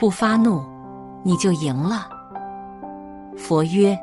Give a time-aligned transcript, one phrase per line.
[0.00, 0.64] 不发怒，
[1.22, 2.08] 你就赢了。
[3.36, 3.96] 佛曰：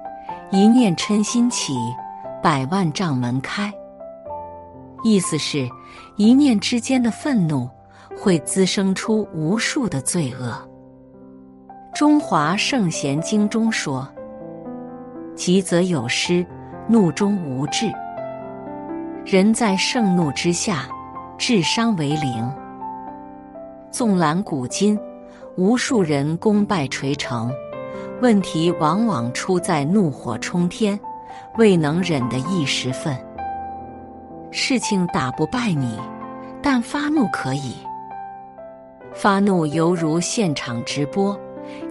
[0.51, 1.73] 一念嗔心起，
[2.41, 3.73] 百万障门开。
[5.03, 5.67] 意思是，
[6.15, 7.67] 一念之间的愤怒
[8.15, 10.55] 会滋生出无数的罪恶。
[11.95, 14.07] 中华圣贤经中说
[15.35, 16.45] ：“急则有失，
[16.87, 17.91] 怒中无智。
[19.25, 20.87] 人在盛怒之下，
[21.39, 22.47] 智商为零。
[23.89, 24.99] 纵览古今，
[25.57, 27.51] 无数人功败垂成，
[28.21, 30.99] 问题往往出在怒火冲天，
[31.57, 33.17] 未能忍的一时愤。”
[34.51, 35.99] 事情打不败你，
[36.61, 37.73] 但发怒可以。
[39.13, 41.35] 发怒犹如现场直播，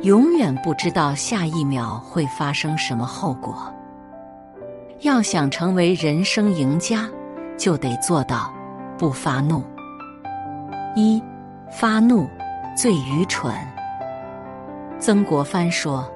[0.03, 3.57] 永远不知道下一秒会发生什么后果。
[5.01, 7.09] 要想成为人生赢家，
[7.59, 8.53] 就得做到
[8.97, 9.61] 不发怒。
[10.95, 11.21] 一
[11.69, 12.29] 发怒
[12.77, 13.55] 最愚蠢。
[14.99, 16.07] 曾国藩说：“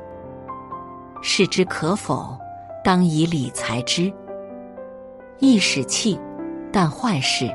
[1.23, 2.39] 事之可否，
[2.85, 4.13] 当以理裁之。”
[5.41, 6.21] 易使气。
[6.73, 7.51] 但坏事，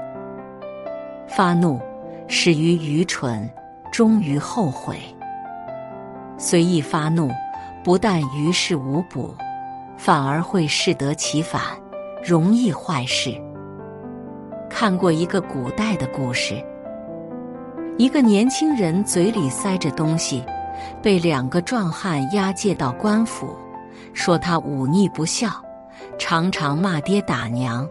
[1.26, 1.80] 发怒
[2.28, 3.50] 始于愚蠢，
[3.90, 4.98] 终于后悔。
[6.38, 7.32] 随意发怒，
[7.82, 9.34] 不但于事无补，
[9.96, 11.62] 反而会适得其反，
[12.22, 13.42] 容易坏事。
[14.70, 16.62] 看过一个古代的故事，
[17.98, 20.44] 一个年轻人嘴里塞着东西，
[21.02, 23.56] 被两个壮汉押解到官府，
[24.14, 25.50] 说他忤逆不孝，
[26.18, 27.88] 常常骂爹打娘。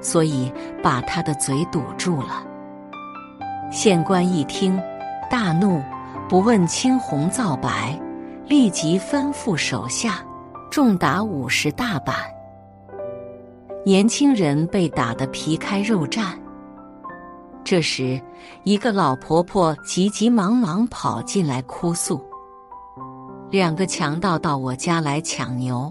[0.00, 2.44] 所以把他的嘴堵住了。
[3.70, 4.76] 县官一听，
[5.30, 5.80] 大怒，
[6.28, 7.96] 不问青红皂白，
[8.48, 10.18] 立即吩咐手下
[10.72, 12.16] 重打五十大板。
[13.84, 16.41] 年轻人被打得皮开肉绽。
[17.72, 18.20] 这时，
[18.64, 22.22] 一个老婆婆急急忙忙跑进来哭诉
[23.50, 25.90] ：“两个强盗到我家来抢牛，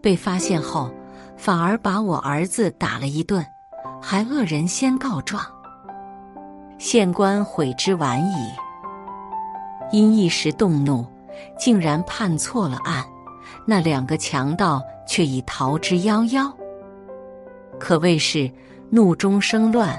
[0.00, 0.90] 被发现后。”
[1.38, 3.46] 反而把我儿子打了一顿，
[4.02, 5.40] 还恶人先告状。
[6.78, 8.50] 县官悔之晚矣，
[9.92, 11.06] 因一时动怒，
[11.56, 13.04] 竟然判错了案，
[13.64, 16.52] 那两个强盗却已逃之夭夭。
[17.78, 18.50] 可谓是
[18.90, 19.96] 怒中生乱，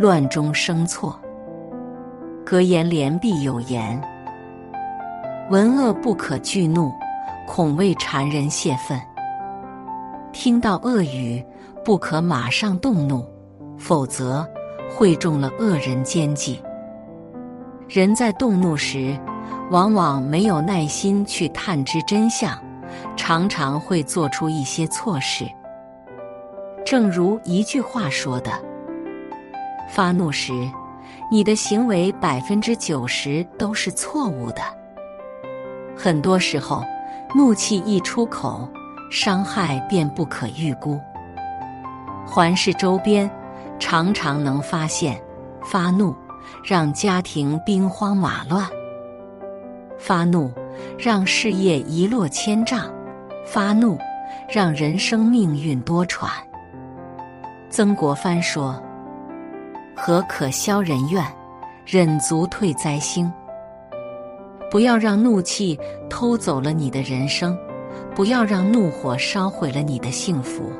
[0.00, 1.20] 乱中生错。
[2.42, 4.00] 格言联璧有言
[5.52, 6.90] ：“闻恶不可惧怒，
[7.46, 8.98] 恐为谗人泄愤。”
[10.32, 11.44] 听到恶语，
[11.84, 13.22] 不可马上动怒，
[13.76, 14.48] 否则
[14.90, 16.62] 会中了恶人奸计。
[17.86, 19.14] 人在动怒时，
[19.70, 22.58] 往往没有耐心去探知真相，
[23.18, 25.44] 常常会做出一些错事。
[26.86, 28.50] 正如一句话说的
[29.90, 30.52] ：“发怒时，
[31.30, 34.62] 你的行为百分之九十都是错误的。”
[35.96, 36.84] 很多时候，
[37.34, 38.68] 怒气一出口。
[39.12, 40.96] 伤害便不可预估。
[42.24, 43.28] 环视周边，
[43.76, 45.20] 常常能发现，
[45.64, 46.14] 发怒
[46.64, 48.64] 让家庭兵荒马乱，
[49.98, 50.52] 发怒
[50.96, 52.88] 让事业一落千丈，
[53.44, 53.98] 发怒
[54.48, 56.28] 让人生命运多舛。
[57.68, 58.80] 曾国藩说
[60.02, 61.22] ：“何可消人怨，
[61.84, 63.30] 忍足退灾星。”
[64.70, 65.78] 不要让怒气
[66.08, 67.54] 偷走了你的人生。
[68.14, 70.72] 不要让怒火烧毁了你的幸福。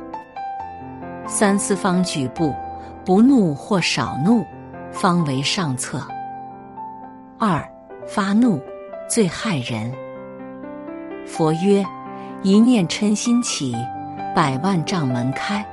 [1.27, 2.53] 三思方举步，
[3.05, 4.43] 不怒或少怒，
[4.91, 6.05] 方为上策。
[7.39, 7.63] 二
[8.07, 8.59] 发怒
[9.07, 9.91] 最害人。
[11.25, 11.85] 佛曰：
[12.41, 13.73] 一念嗔心起，
[14.35, 15.65] 百万障门开。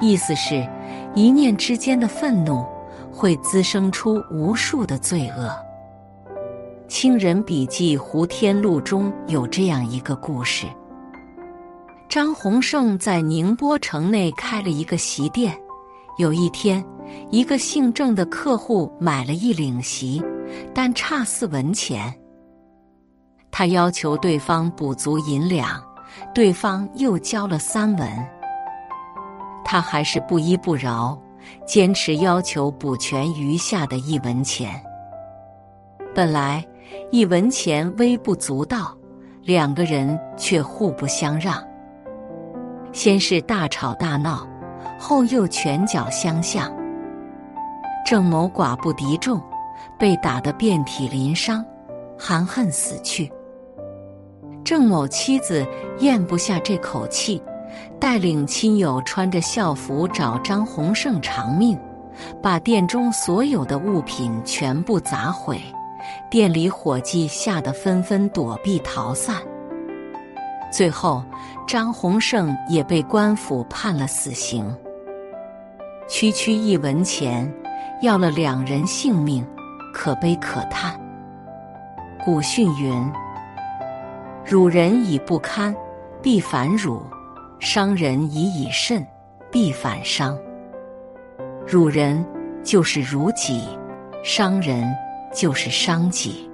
[0.00, 0.68] 意思是，
[1.16, 2.62] 一念之间的愤怒
[3.10, 5.48] 会滋生出无数的罪恶。
[6.88, 10.66] 《清人笔记·胡天录》中有这样一个故事：
[12.06, 15.58] 张洪胜在宁波城内开了一个席店。
[16.18, 16.84] 有一天，
[17.30, 20.22] 一个姓郑的客户买了一领席，
[20.74, 22.14] 但差四文钱。
[23.50, 25.82] 他要求对方补足银两，
[26.34, 28.06] 对方又交了三文，
[29.66, 31.20] 他还是不依不饶，
[31.66, 34.80] 坚持要求补全余下的一文钱。
[36.14, 36.64] 本来。
[37.10, 38.96] 一文钱微不足道，
[39.42, 41.60] 两个人却互不相让。
[42.92, 44.46] 先是大吵大闹，
[45.00, 46.72] 后又拳脚相向。
[48.04, 49.42] 郑某寡不敌众，
[49.98, 51.64] 被打得遍体鳞伤，
[52.16, 53.30] 含恨死去。
[54.64, 55.66] 郑某妻子
[55.98, 57.42] 咽不下这口气，
[58.00, 61.78] 带领亲友穿着校服找张洪胜偿命，
[62.42, 65.60] 把店中所有的物品全部砸毁。
[66.30, 69.36] 店里伙计吓得纷纷躲避逃散。
[70.70, 71.24] 最后，
[71.66, 74.76] 张洪胜也被官府判了死刑。
[76.08, 77.52] 区区一文钱，
[78.02, 79.44] 要了两人性命，
[79.92, 80.94] 可悲可叹。
[82.24, 83.12] 古训云
[84.46, 85.74] ：“辱人以不堪，
[86.22, 87.00] 必反辱；
[87.58, 89.06] 伤人以以慎，
[89.50, 90.38] 必反伤。”
[91.66, 92.24] 辱人
[92.62, 93.62] 就是辱己，
[94.22, 94.94] 伤人
[95.34, 96.48] 就是伤己。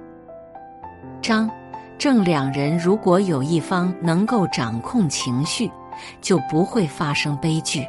[1.21, 1.49] 张、
[1.97, 5.71] 郑两人如果有一方能够掌控情绪，
[6.19, 7.87] 就不会发生悲剧。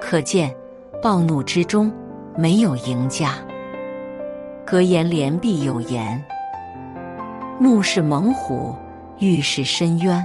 [0.00, 0.54] 可见，
[1.02, 1.92] 暴怒之中
[2.36, 3.34] 没有赢家。
[4.64, 6.22] 格言联璧有言
[7.58, 8.74] ：“怒是猛虎，
[9.18, 10.24] 欲是深渊。”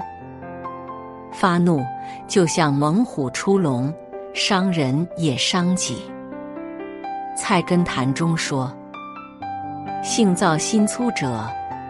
[1.34, 1.84] 发怒
[2.28, 3.94] 就像猛虎出笼。
[4.36, 6.12] 伤人也伤己。
[7.38, 8.76] 菜根谭中说
[10.02, 11.48] ：“性躁心粗者，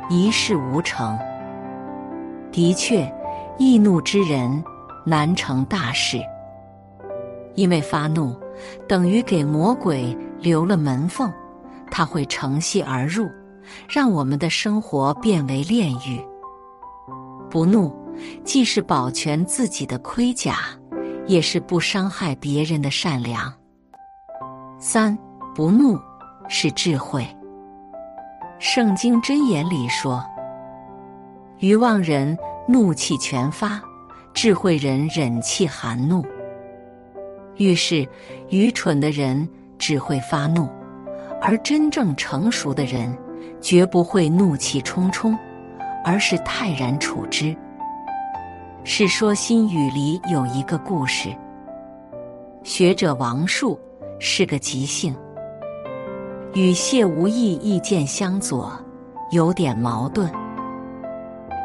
[0.09, 1.17] 一事无成。”
[2.51, 3.09] 的确，
[3.57, 4.61] 易怒之人
[5.05, 6.19] 难成大事。
[7.55, 8.35] 因为发怒
[8.89, 11.31] 等于给魔鬼留了门缝，
[11.89, 13.29] 他会乘隙而入，
[13.87, 16.21] 让我们的生活变为炼狱。
[17.49, 17.89] 不怒，
[18.43, 20.57] 既是保全自己的盔甲。
[21.25, 23.53] 也是不伤害别人的善良。
[24.77, 25.17] 三
[25.55, 25.97] 不怒
[26.49, 27.25] 是智慧。
[28.59, 30.21] 圣经箴言里说
[31.59, 32.37] ：“愚妄人
[32.67, 33.81] 怒气全发，
[34.33, 36.25] 智慧人忍气含怒。”
[37.55, 38.05] 遇事
[38.49, 40.67] 愚蠢的人只会发怒，
[41.41, 43.17] 而真正成熟的人
[43.61, 45.37] 绝不会怒气冲冲，
[46.03, 47.45] 而是泰然处之。
[48.85, 51.33] 《世说新语》里有一个故事：
[52.63, 53.79] 学者王树
[54.19, 55.15] 是个急性，
[56.53, 58.77] 与谢无意意见相左，
[59.31, 60.29] 有点矛盾。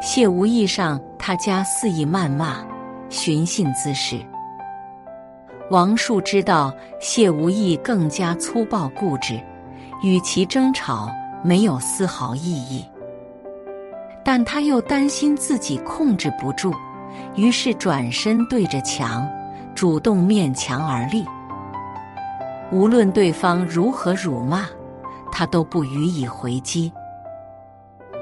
[0.01, 2.65] 谢无意上他家肆意谩骂，
[3.09, 4.17] 寻衅滋事。
[5.69, 9.37] 王树知道谢无意更加粗暴固执，
[10.01, 11.11] 与其争吵
[11.43, 12.85] 没有丝毫意义，
[14.23, 16.73] 但他又担心自己控制不住。
[17.35, 19.29] 于是转身对着墙，
[19.75, 21.25] 主动面墙而立。
[22.71, 24.65] 无论对方如何辱骂，
[25.31, 26.91] 他都不予以回击。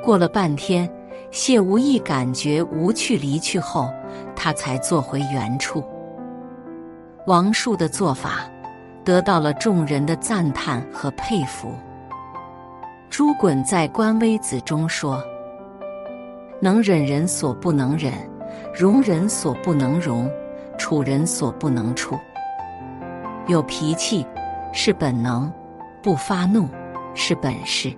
[0.04, 0.90] 过了半天，
[1.32, 3.90] 谢无意感觉无趣离去后，
[4.36, 5.84] 他才坐回原处。
[7.26, 8.50] 王树的做法
[9.04, 11.74] 得到了众人的赞叹和佩服。
[13.10, 15.22] 朱衮在《官微子》中说
[16.62, 18.14] ：“能忍人所不能忍。”
[18.76, 20.30] 容人所不能容，
[20.78, 22.18] 处人所不能处。
[23.48, 24.26] 有脾气
[24.74, 25.52] 是本能，
[26.04, 26.68] 不发怒
[27.14, 27.92] 是本事。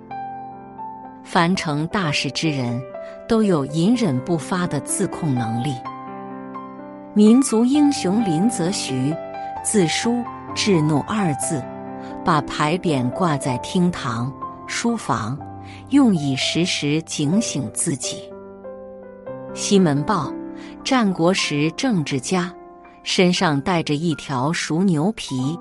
[1.23, 2.81] 凡成大事之人，
[3.27, 5.75] 都有隐忍不发的自控能力。
[7.13, 9.13] 民族英雄林则徐
[9.63, 10.23] 自书
[10.55, 11.63] “制怒”二字，
[12.23, 14.31] 把牌匾挂在厅堂、
[14.67, 15.38] 书房，
[15.89, 18.31] 用以时时警醒自己。
[19.53, 20.31] 西门豹。
[20.89, 22.51] 战国时政治家，
[23.03, 25.56] 身上带着一条熟牛皮，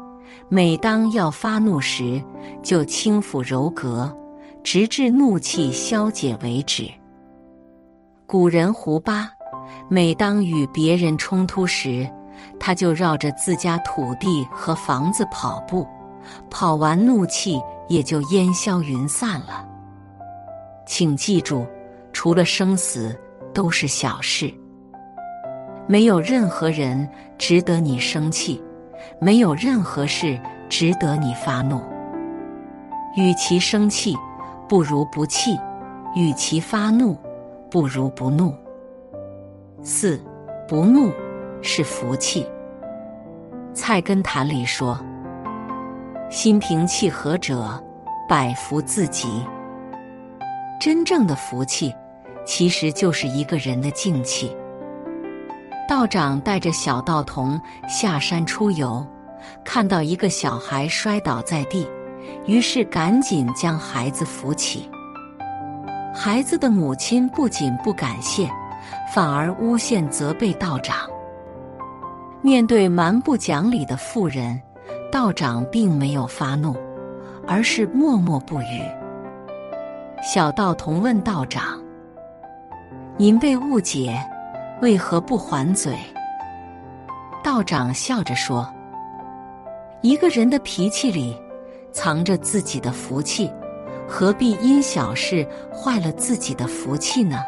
[0.49, 2.19] 每当要发怒时，
[2.63, 4.11] 就轻抚柔革，
[4.65, 6.91] 直至怒气消解为止。
[8.27, 9.29] 古人胡巴，
[9.91, 12.09] 每当与别人冲突时，
[12.59, 15.87] 他就绕着自家土地和房子跑步，
[16.49, 19.69] 跑完怒气也就烟消云散了。
[20.87, 21.67] 请记住，
[22.15, 23.15] 除了生死，
[23.53, 24.51] 都是小事。
[25.89, 28.63] 没有任何人值得你生气，
[29.19, 31.81] 没有任何事值得你发怒。
[33.17, 34.15] 与其生气，
[34.69, 35.57] 不如不气；
[36.15, 37.17] 与其发怒，
[37.71, 38.55] 不如不怒。
[39.83, 40.21] 四，
[40.69, 41.11] 不怒
[41.63, 42.47] 是福气。
[43.73, 45.01] 菜根谭里说
[46.29, 47.83] ：“心平气和者，
[48.29, 49.43] 百福自集。”
[50.79, 51.95] 真正的福气，
[52.45, 54.55] 其实就是一个人的静气。
[55.89, 59.05] 道长带着小道童下山出游，
[59.65, 61.89] 看到一个小孩摔倒在地，
[62.45, 64.87] 于是赶紧将孩子扶起。
[66.15, 68.51] 孩子的母亲不仅不感谢，
[69.15, 71.09] 反而诬陷责备道长。
[72.43, 74.61] 面对蛮不讲理的妇人，
[75.11, 76.77] 道长并没有发怒，
[77.47, 78.83] 而是默默不语。
[80.23, 81.83] 小道童问道长
[83.17, 84.23] ：“您被误解？”
[84.81, 85.93] 为何不还嘴？
[87.43, 88.73] 道长笑着说
[90.03, 91.37] ：“一个人的脾气里
[91.91, 93.51] 藏着自己的福气，
[94.07, 95.45] 何必因小事
[95.75, 97.39] 坏了自己的福气呢？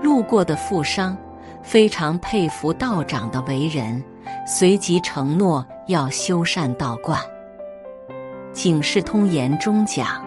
[0.00, 1.18] 路过的富商
[1.62, 4.00] 非常佩服道长的为人，
[4.46, 7.20] 随即承诺要修缮道观。
[8.52, 10.24] 《警世通言》中讲：“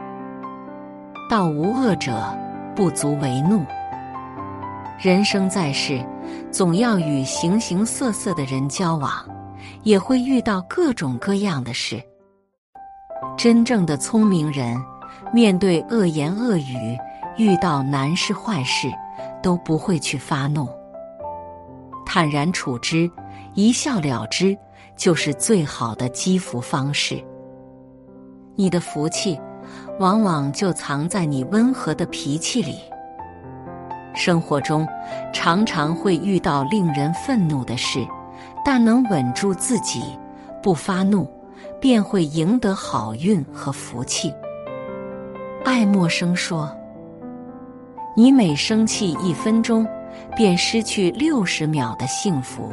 [1.32, 2.38] 道无恶者，
[2.76, 3.64] 不足为怒。”
[5.02, 6.00] 人生在世，
[6.52, 9.12] 总要与形形色色的人交往，
[9.82, 12.00] 也会遇到各种各样的事。
[13.36, 14.80] 真正的聪明人，
[15.34, 16.96] 面对恶言恶语，
[17.36, 18.92] 遇到难事坏事，
[19.42, 20.70] 都不会去发怒，
[22.06, 23.10] 坦然处之，
[23.56, 24.56] 一笑了之，
[24.96, 27.20] 就是最好的积福方式。
[28.56, 29.42] 你的福气，
[29.98, 32.76] 往往就藏在你温和的脾气里。
[34.24, 34.88] 生活中，
[35.34, 38.06] 常常会遇到令人愤怒的事，
[38.64, 40.04] 但能稳住自己，
[40.62, 41.28] 不发怒。
[41.80, 44.32] 便会赢得好运和福气。
[45.66, 46.72] 爱默生说
[48.16, 49.88] ：“你每生气一分钟，
[50.36, 52.72] 便失去六十秒的幸福。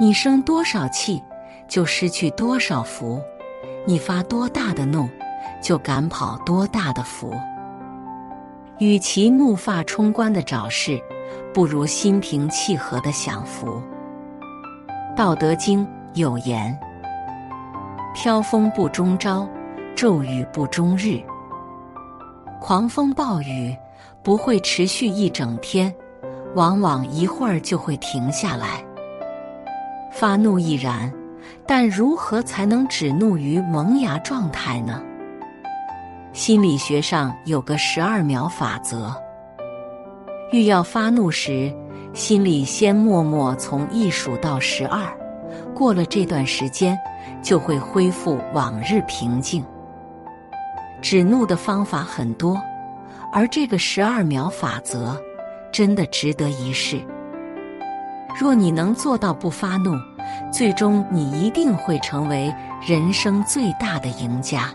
[0.00, 1.22] 你生多少气，
[1.68, 3.20] 就失去多少福；
[3.86, 5.06] 你发多大的怒，
[5.62, 7.34] 就赶跑多大的福。
[8.80, 10.98] 与其怒发冲冠的找事，
[11.52, 13.80] 不如心平气和的享福。”
[15.14, 16.76] 《道德经》有言。
[18.14, 19.46] 飘风不终朝，
[19.94, 21.20] 骤雨不终日。
[22.58, 23.76] 狂风暴雨
[24.22, 25.94] 不会持续一整天，
[26.54, 28.82] 往往一会儿就会停下来。
[30.10, 31.12] 发怒易然，
[31.66, 35.02] 但如何才能止怒于萌芽状态呢？
[36.32, 39.14] 心理学上有个十二秒法则：
[40.52, 41.74] 欲要发怒时，
[42.12, 45.02] 心里先默默从一数到十二，
[45.74, 46.98] 过了这段时间。
[47.42, 49.64] 就会恢复往日平静。
[51.00, 52.60] 止怒的方法很多，
[53.32, 55.18] 而这个十二秒法则
[55.72, 57.00] 真的值得一试。
[58.38, 59.94] 若你能做到不发怒，
[60.52, 62.54] 最终你一定会成为
[62.86, 64.70] 人生最大的赢家。